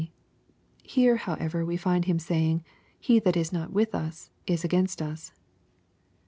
[0.81, 2.63] Here, however, we find Him saying,"
[2.99, 5.31] He that is not with us, is against us."